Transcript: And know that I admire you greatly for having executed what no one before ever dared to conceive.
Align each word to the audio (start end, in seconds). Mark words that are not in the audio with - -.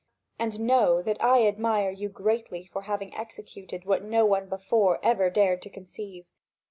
And 0.39 0.61
know 0.61 1.03
that 1.03 1.23
I 1.23 1.45
admire 1.45 1.91
you 1.91 2.09
greatly 2.09 2.65
for 2.65 2.81
having 2.81 3.13
executed 3.13 3.85
what 3.85 4.03
no 4.03 4.25
one 4.25 4.49
before 4.49 4.97
ever 5.03 5.29
dared 5.29 5.61
to 5.61 5.69
conceive. 5.69 6.31